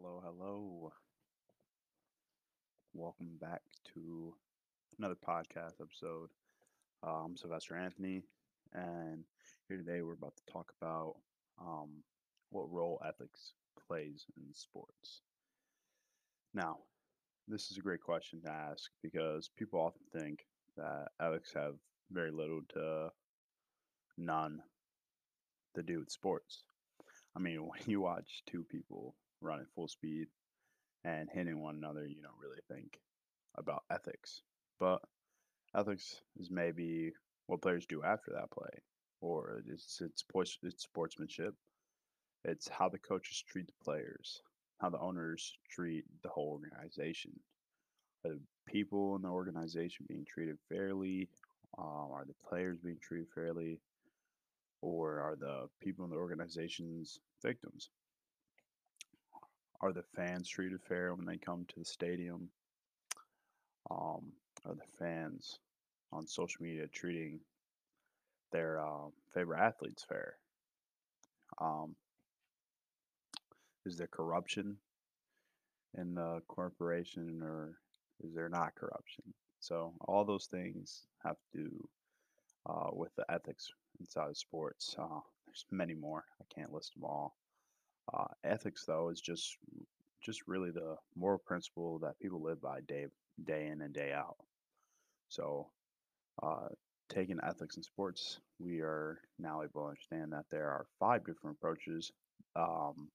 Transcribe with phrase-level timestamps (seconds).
[0.00, 0.92] Hello, hello.
[2.94, 3.62] Welcome back
[3.94, 4.32] to
[4.96, 6.28] another podcast episode.
[7.04, 8.22] Uh, I'm Sylvester Anthony,
[8.72, 9.24] and
[9.66, 11.16] here today we're about to talk about
[11.60, 11.88] um,
[12.50, 13.54] what role ethics
[13.88, 15.22] plays in sports.
[16.54, 16.76] Now,
[17.48, 20.46] this is a great question to ask because people often think
[20.76, 21.74] that ethics have
[22.12, 23.08] very little to
[24.16, 24.60] none
[25.74, 26.62] to do with sports.
[27.34, 30.26] I mean, when you watch two people running full speed
[31.04, 33.00] and hitting one another, you don't really think
[33.56, 34.42] about ethics.
[34.78, 35.00] But
[35.76, 37.12] ethics is maybe
[37.46, 38.82] what players do after that play,
[39.20, 40.24] or it's it's,
[40.62, 41.54] it's sportsmanship.
[42.44, 44.42] It's how the coaches treat the players,
[44.80, 47.32] how the owners treat the whole organization.
[48.24, 51.28] Are the people in the organization being treated fairly?
[51.76, 53.80] Um, are the players being treated fairly?
[54.80, 57.90] Or are the people in the organizations victims?
[59.80, 62.48] Are the fans treated fair when they come to the stadium?
[63.90, 64.32] Um,
[64.64, 65.60] are the fans
[66.12, 67.40] on social media treating
[68.50, 70.34] their uh, favorite athletes fair?
[71.60, 71.94] Um,
[73.86, 74.76] is there corruption
[75.96, 77.78] in the corporation or
[78.24, 79.24] is there not corruption?
[79.60, 81.88] So all those things have to do
[82.66, 84.96] uh, with the ethics inside of sports.
[84.98, 86.24] Uh, there's many more.
[86.40, 87.36] I can't list them all.
[88.12, 89.56] Uh, ethics, though, is just
[90.22, 93.06] just really the moral principle that people live by day
[93.44, 94.36] day in and day out.
[95.28, 95.68] So,
[96.42, 96.68] uh,
[97.08, 101.56] taking ethics in sports, we are now able to understand that there are five different
[101.58, 102.12] approaches
[102.56, 103.08] um,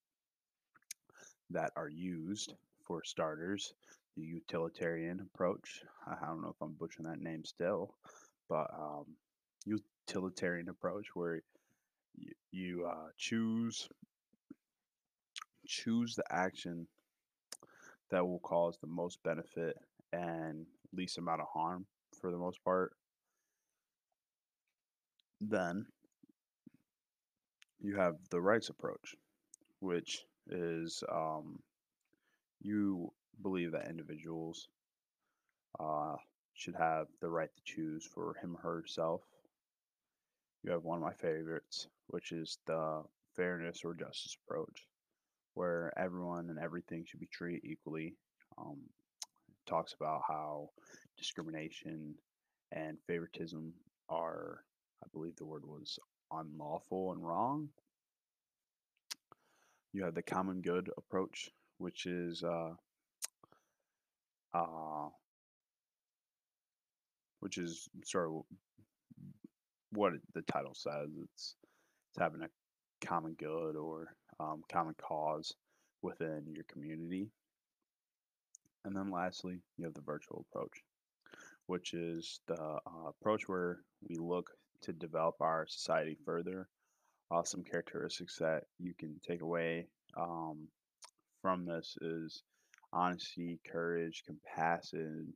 [1.49, 2.53] that are used
[2.85, 3.73] for starters.
[4.15, 5.81] The utilitarian approach.
[6.05, 7.95] I don't know if I'm butchering that name still,
[8.47, 9.05] but um,
[9.65, 11.41] utilitarian approach where
[12.15, 13.89] you, you uh, choose
[15.65, 16.87] choose the action
[18.11, 19.77] that will cause the most benefit
[20.11, 21.85] and least amount of harm
[22.19, 22.93] for the most part.
[25.41, 25.85] Then
[27.79, 29.15] you have the rights approach,
[29.79, 31.59] which is um,
[32.61, 34.69] you believe that individuals
[35.79, 36.15] uh,
[36.53, 39.21] should have the right to choose for him or herself.
[40.63, 43.01] You have one of my favorites, which is the
[43.35, 44.87] fairness or justice approach
[45.53, 48.15] where everyone and everything should be treated equally.
[48.57, 48.77] Um,
[49.65, 50.69] talks about how
[51.17, 52.15] discrimination
[52.71, 53.73] and favoritism
[54.09, 54.63] are,
[55.03, 55.99] I believe the word was
[56.31, 57.69] unlawful and wrong.
[59.93, 62.71] You have the common good approach, which is uh,
[64.53, 65.09] uh,
[67.39, 68.41] which is sort of
[69.91, 71.09] what the title says.
[71.23, 71.55] It's
[72.09, 75.53] it's having a common good or um, common cause
[76.01, 77.29] within your community.
[78.85, 80.83] And then lastly, you have the virtue approach,
[81.67, 84.49] which is the uh, approach where we look
[84.81, 86.67] to develop our society further.
[87.31, 89.87] Uh, some characteristics that you can take away
[90.17, 90.67] um,
[91.41, 92.43] from this is
[92.91, 95.33] honesty, courage, compassion,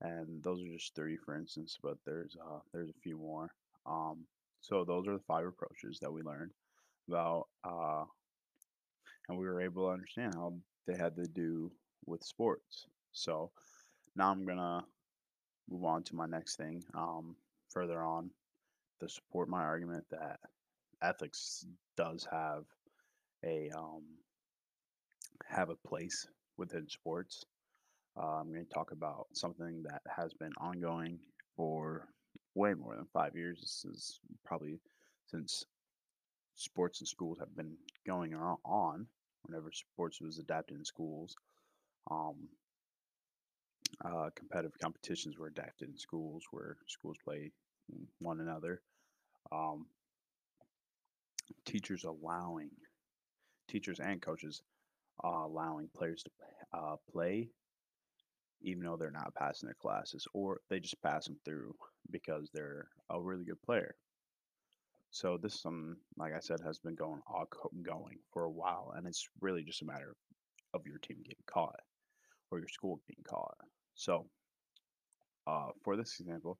[0.00, 1.78] and those are just three, for instance.
[1.82, 3.48] But there's uh, there's a few more.
[3.86, 4.26] Um,
[4.60, 6.50] so those are the five approaches that we learned
[7.08, 8.04] about uh,
[9.28, 10.54] and we were able to understand how
[10.86, 11.70] they had to do
[12.06, 12.86] with sports.
[13.12, 13.50] So
[14.16, 14.84] now I'm gonna
[15.68, 16.82] move on to my next thing.
[16.94, 17.36] Um,
[17.70, 18.30] further on,
[19.00, 20.38] to support my argument that
[21.02, 21.66] ethics
[21.96, 22.64] does have
[23.44, 24.02] a um,
[25.48, 27.44] have a place within sports.
[28.16, 31.18] Uh, I'm going to talk about something that has been ongoing
[31.56, 32.08] for
[32.54, 33.58] way more than five years.
[33.60, 34.78] This is probably
[35.26, 35.64] since
[36.54, 37.76] sports in schools have been
[38.06, 39.06] going on
[39.42, 41.34] whenever sports was adapted in schools.
[42.10, 42.48] Um,
[44.04, 47.52] uh, competitive competitions were adapted in schools where schools play
[48.18, 48.80] one another.
[49.50, 49.86] Um,
[51.64, 52.70] teachers allowing,
[53.68, 54.62] teachers and coaches
[55.22, 56.30] uh, allowing players to
[56.72, 57.50] uh, play
[58.62, 61.74] even though they're not passing their classes or they just pass them through
[62.10, 63.94] because they're a really good player.
[65.12, 67.46] So this some like I said, has been going all
[67.82, 70.16] going for a while, and it's really just a matter
[70.72, 71.78] of your team getting caught
[72.50, 73.54] or your school being caught.
[73.94, 74.26] So
[75.46, 76.58] uh, for this example,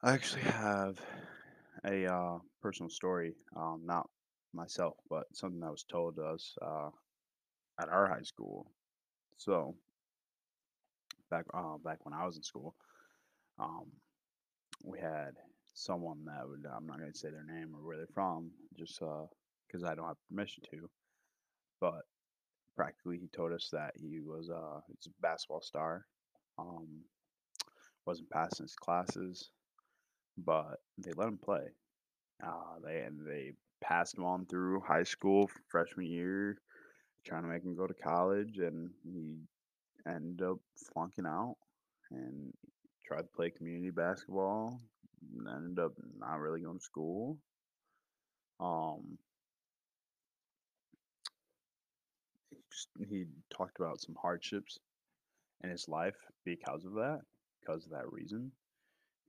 [0.00, 1.00] I actually have
[1.84, 4.08] a uh, personal story, um, not
[4.52, 6.90] myself, but something that was told to us uh,
[7.80, 8.70] at our high school.
[9.38, 9.74] So
[11.32, 12.76] back uh, back when I was in school,
[13.58, 13.86] um,
[14.84, 15.32] we had
[15.74, 19.00] someone that would I'm not going to say their name or where they're from, just
[19.00, 20.88] because uh, I don't have permission to.
[21.80, 22.02] But
[22.76, 26.06] practically he told us that he was uh he's a basketball star.
[26.58, 27.02] Um,
[28.06, 29.50] wasn't passing his classes,
[30.38, 31.66] but they let him play.
[32.44, 36.58] Uh, they and they passed him on through high school freshman year,
[37.26, 39.36] trying to make him go to college, and he
[40.06, 40.58] ended up
[40.92, 41.56] flunking out
[42.10, 42.52] and
[43.06, 44.80] tried to play community basketball.
[45.56, 47.38] Ended up not really going to school.
[48.60, 49.18] Um,
[52.50, 53.24] he just he
[53.54, 54.78] talked about some hardships
[55.62, 57.20] in his life because of that,
[57.60, 58.52] because of that reason.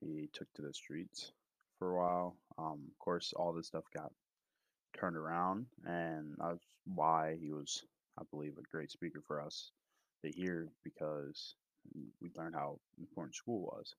[0.01, 1.31] He took to the streets
[1.79, 2.37] for a while.
[2.57, 4.11] Um, of course, all this stuff got
[4.97, 7.83] turned around, and that's why he was,
[8.19, 9.71] I believe, a great speaker for us
[10.23, 11.55] to hear because
[12.21, 13.93] we learned how important school was.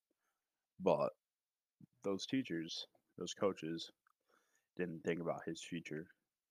[0.80, 1.10] But
[2.04, 2.86] those teachers,
[3.18, 3.90] those coaches,
[4.76, 6.06] didn't think about his future.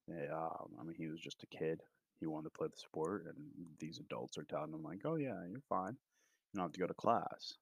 [0.07, 1.81] They, um, I mean, he was just a kid.
[2.19, 3.35] He wanted to play the sport, and
[3.79, 5.93] these adults are telling him like, "Oh yeah, you're fine.
[6.53, 7.57] You don't have to go to class.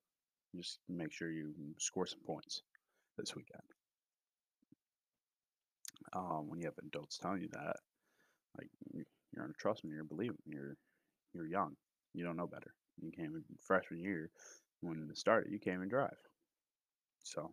[0.56, 2.64] Just make sure you score some points
[3.18, 3.64] this weekend."
[6.14, 7.78] Um, when you have adults telling you that,
[8.58, 10.78] like you- you're gonna trust me, you're believing, you're
[11.34, 11.78] you're young,
[12.14, 12.76] you don't know better.
[12.98, 14.32] You came in freshman year
[14.82, 16.18] when it started, you came and drive.
[17.24, 17.52] So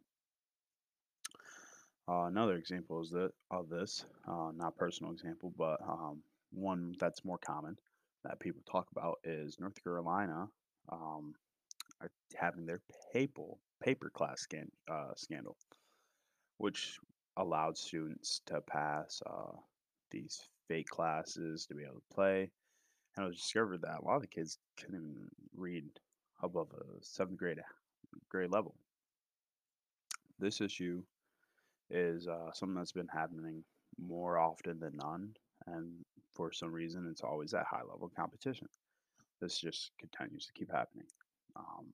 [2.09, 6.23] uh, another example is that of this, uh, not personal example, but um,
[6.53, 7.77] one that's more common
[8.25, 10.49] that people talk about is North Carolina
[10.91, 11.35] um,
[12.37, 12.81] having their
[13.13, 13.45] paper
[13.83, 15.57] paper class scan, uh, scandal,
[16.59, 16.99] which
[17.37, 19.57] allowed students to pass uh,
[20.11, 22.51] these fake classes to be able to play.
[23.17, 25.85] And it was discovered that a lot of the kids couldn't even read
[26.43, 27.61] above a seventh grade
[28.29, 28.75] grade level.
[30.41, 31.03] This issue
[31.91, 33.63] is uh, something that's been happening
[33.99, 35.35] more often than none,
[35.67, 36.05] and
[36.35, 38.69] for some reason, it's always at high level competition.
[39.41, 41.07] This just continues to keep happening.
[41.57, 41.87] Um,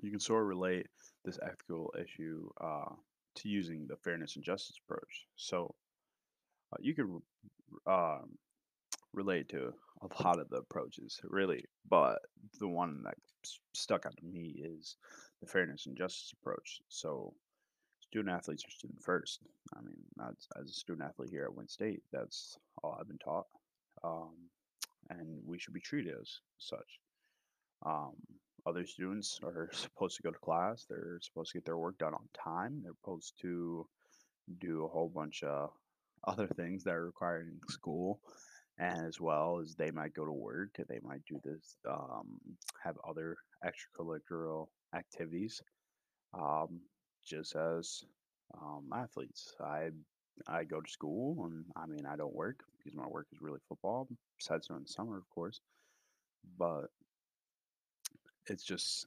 [0.00, 0.86] you can sort of relate
[1.24, 2.94] this ethical issue uh,
[3.36, 5.26] to using the fairness and justice approach.
[5.36, 5.74] So
[6.72, 7.08] uh, you could
[7.86, 8.38] um,
[9.12, 9.72] relate to
[10.02, 12.18] a lot of the approaches, really, but
[12.60, 13.16] the one that
[13.74, 14.96] stuck out to me is
[15.40, 16.80] the fairness and justice approach.
[16.88, 17.34] So
[18.00, 19.40] student athletes are student first.
[19.76, 19.96] I mean,
[20.28, 23.46] as a student athlete here at Wayne State, that's all I've been taught,
[24.04, 24.34] um,
[25.10, 27.00] and we should be treated as such.
[27.84, 28.12] Um,
[28.66, 30.86] other students are supposed to go to class.
[30.88, 32.80] They're supposed to get their work done on time.
[32.82, 33.86] They're supposed to
[34.60, 35.70] do a whole bunch of
[36.26, 38.20] other things that are required in school,
[38.78, 40.70] as well as they might go to work.
[40.88, 42.40] They might do this, um,
[42.82, 45.60] have other extracurricular activities,
[46.34, 46.80] um,
[47.26, 48.04] just as
[48.60, 49.52] um, athletes.
[49.60, 49.90] I
[50.46, 53.60] I go to school, and I mean I don't work because my work is really
[53.68, 54.08] football.
[54.38, 55.60] Besides during the summer, of course,
[56.58, 56.86] but
[58.46, 59.06] it's just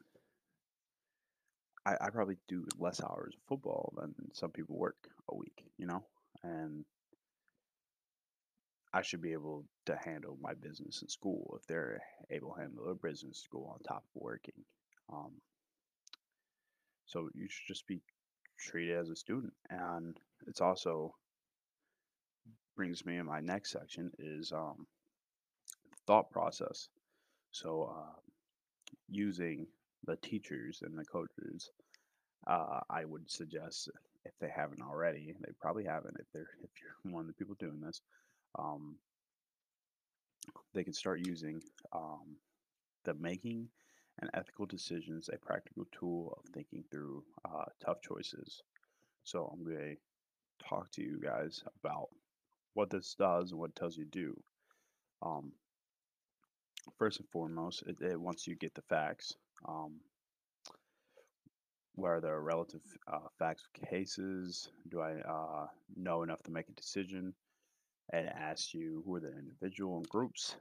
[1.85, 4.97] I, I probably do less hours of football than some people work
[5.29, 6.03] a week, you know,
[6.43, 6.85] and
[8.93, 12.85] I should be able to handle my business in school if they're able to handle
[12.85, 14.65] their business in school on top of working.
[15.11, 15.31] Um,
[17.05, 18.01] so you should just be
[18.59, 20.17] treated as a student, and
[20.47, 21.13] it's also
[22.75, 24.87] brings me in my next section is um,
[26.07, 26.87] thought process.
[27.51, 28.19] So uh,
[29.09, 29.67] using
[30.05, 31.69] the teachers and the coaches,
[32.47, 33.89] uh, I would suggest
[34.25, 36.15] if they haven't already, they probably haven't.
[36.19, 38.01] If they're if you're one of the people doing this,
[38.57, 38.95] um,
[40.73, 41.61] they can start using
[41.93, 42.35] um,
[43.03, 43.67] the making
[44.19, 48.61] and ethical decisions a practical tool of thinking through uh, tough choices.
[49.23, 52.09] So I'm going to talk to you guys about
[52.73, 54.43] what this does and what it tells you to do.
[55.21, 55.51] Um,
[56.97, 59.35] first and foremost, it, it once you get the facts,
[59.67, 59.99] um,
[61.95, 62.81] what are the relative
[63.11, 64.69] uh, facts of cases?
[64.89, 67.33] Do I uh, know enough to make a decision?
[68.13, 70.55] It asks you who are the individual and groups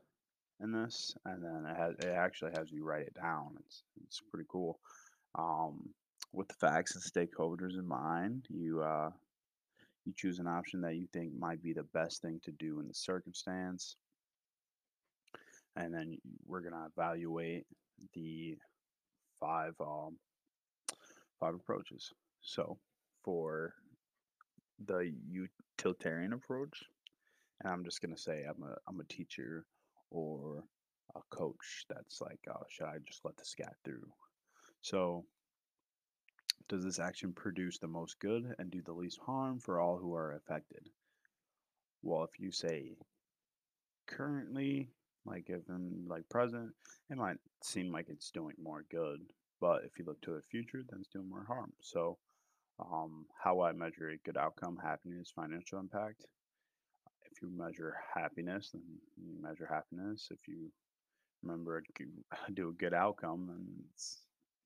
[0.61, 3.57] in this, and then it, has, it actually has you write it down.
[3.67, 4.79] It's it's pretty cool.
[5.37, 5.89] Um,
[6.33, 9.11] with the facts and stakeholders in mind, you uh,
[10.05, 12.87] you choose an option that you think might be the best thing to do in
[12.87, 13.97] the circumstance,
[15.77, 17.67] and then we're gonna evaluate
[18.15, 18.57] the
[19.41, 20.17] five um,
[21.41, 22.13] five approaches.
[22.43, 22.79] So
[23.25, 23.75] for
[24.87, 25.13] the
[25.79, 26.83] utilitarian approach,
[27.61, 29.65] and I'm just gonna say I'm a I'm a teacher
[30.11, 30.65] or
[31.17, 34.09] a coach that's like, oh, should I just let the cat through?
[34.83, 35.25] So
[36.69, 40.15] does this action produce the most good and do the least harm for all who
[40.15, 40.89] are affected?
[42.03, 42.97] Well, if you say
[44.07, 44.89] currently,
[45.27, 46.73] like if I'm like present,
[47.11, 49.21] it might seem like it's doing more good,
[49.61, 51.73] but if you look to the future, then it's doing more harm.
[51.81, 52.19] So,
[52.81, 56.25] um, how I measure a good outcome, happiness, financial impact.
[57.41, 58.83] You measure happiness, then
[59.17, 60.29] you measure happiness.
[60.31, 60.71] If you
[61.43, 61.83] remember
[62.55, 64.19] do a good outcome, then it's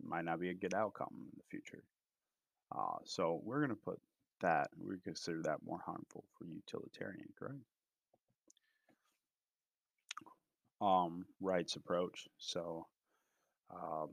[0.02, 1.84] might not be a good outcome in the future.
[2.76, 4.00] Uh, so we're gonna put
[4.40, 7.58] that we consider that more harmful for utilitarian, correct?
[10.80, 12.28] Um, rights approach.
[12.38, 12.86] So
[13.72, 14.10] um,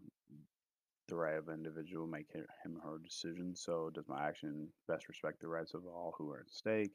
[1.07, 3.55] the right of individual make him or her decision.
[3.55, 6.93] So does my action best respect the rights of all who are at stake?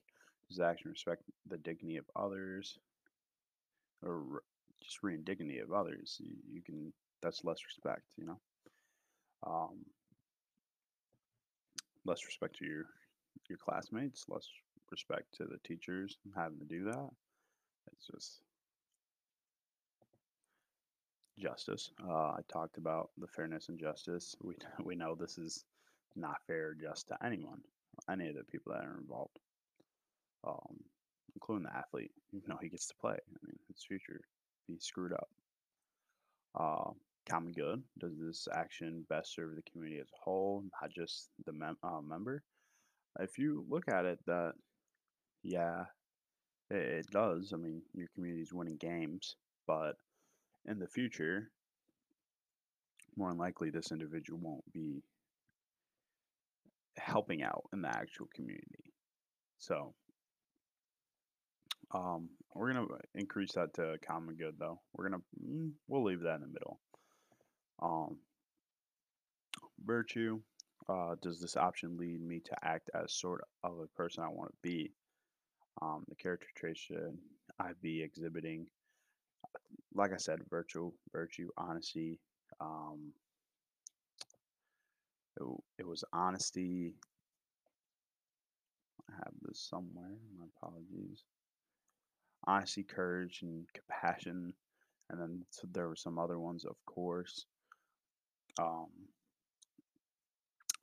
[0.51, 2.79] The action respect the dignity of others,
[4.03, 4.43] or
[4.83, 6.17] just re dignity of others?
[6.21, 8.39] You, you can that's less respect, you know.
[9.47, 9.85] Um,
[12.05, 12.87] less respect to your
[13.49, 14.49] your classmates, less
[14.91, 17.09] respect to the teachers having to do that.
[17.93, 18.41] It's just
[21.39, 21.91] justice.
[22.03, 24.35] Uh, I talked about the fairness and justice.
[24.43, 25.65] We we know this is
[26.15, 27.61] not fair just to anyone,
[28.11, 29.39] any of the people that are involved,
[30.47, 30.77] um,
[31.35, 32.13] including the athlete.
[32.33, 34.21] Even though he gets to play, I mean, his future
[34.69, 35.29] be screwed up.
[36.59, 36.91] Uh,
[37.29, 37.83] common good.
[37.99, 42.01] Does this action best serve the community as a whole, not just the mem- uh,
[42.01, 42.43] member?
[43.21, 44.53] If you look at it, that
[45.43, 45.85] yeah,
[46.71, 47.53] it, it does.
[47.53, 49.37] I mean, your community's winning games,
[49.67, 49.95] but
[50.67, 51.51] in the future,
[53.17, 55.03] more than likely, this individual won't be
[56.99, 58.93] helping out in the actual community.
[59.59, 59.95] So,
[61.95, 64.81] um, we're gonna increase that to common good, though.
[64.93, 66.81] We're gonna mm, we'll leave that in the middle.
[67.83, 68.19] Um,
[69.85, 70.41] virtue.
[70.89, 74.51] Uh, does this option lead me to act as sort of a person I want
[74.53, 74.93] to be?
[75.83, 77.19] Um, the character traits should
[77.59, 78.67] I be exhibiting?
[79.95, 82.21] Like I said, virtue, virtue, honesty.
[82.61, 83.13] Um,
[85.37, 85.45] it,
[85.81, 86.95] it was honesty.
[89.09, 90.17] I have this somewhere.
[90.39, 91.25] My apologies.
[92.47, 94.53] Honesty, courage, and compassion.
[95.11, 97.47] And then so there were some other ones, of course,
[98.61, 98.89] um,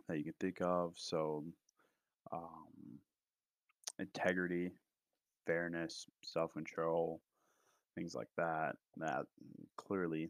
[0.08, 0.94] that you can think of.
[0.96, 1.44] So,
[2.32, 3.00] um,
[4.00, 4.72] integrity,
[5.46, 7.22] fairness, self control,
[7.96, 8.76] things like that.
[8.98, 9.26] That
[9.78, 10.30] clearly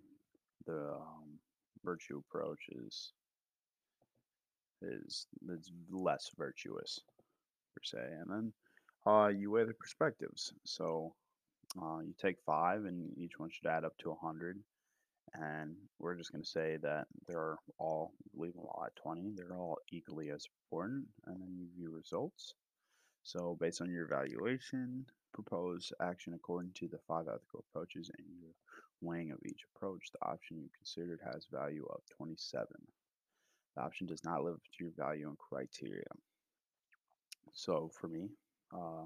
[0.66, 1.40] the um,
[1.84, 3.14] virtue approach is
[4.82, 7.00] is is less virtuous
[7.76, 8.06] per se.
[8.22, 8.54] And then
[9.06, 10.54] uh, you weigh the perspectives.
[10.66, 11.14] So
[11.82, 14.60] uh, you take five, and each one should add up to a hundred.
[15.34, 19.32] And we're just going to say that they're all leave them all at 20.
[19.36, 21.06] They're all equally as important.
[21.26, 22.54] And then you view results.
[23.24, 28.52] So based on your evaluation, propose action according to the five ethical approaches and your
[29.02, 30.12] weighing of each approach.
[30.12, 32.68] The option you considered has value of 27.
[33.76, 36.06] The option does not live up to your value and criteria.
[37.54, 38.30] So for me,
[38.72, 39.06] uh,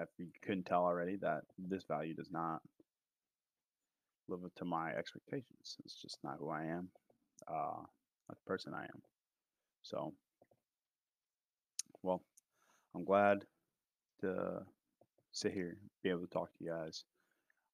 [0.00, 2.60] if you couldn't tell already, that this value does not
[4.28, 5.76] live up to my expectations.
[5.84, 6.88] It's just not who I am,
[7.48, 7.88] uh, not
[8.28, 9.02] the person I am.
[9.82, 10.12] So,
[12.02, 12.22] well,
[12.94, 13.44] I'm glad
[14.20, 14.62] to
[15.32, 17.04] sit here, be able to talk to you guys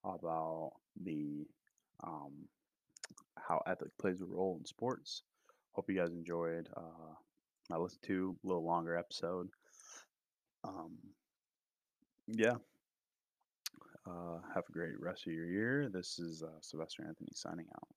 [0.05, 0.73] about
[1.03, 1.47] the
[2.03, 2.33] um,
[3.39, 5.23] how ethics plays a role in sports.
[5.73, 6.69] Hope you guys enjoyed.
[6.77, 7.15] Uh,
[7.73, 9.49] I listened to a little longer episode.
[10.65, 10.97] Um,
[12.29, 12.55] yeah.
[14.07, 15.89] Uh, have a great rest of your year.
[15.93, 17.89] This is uh, Sylvester Anthony signing out.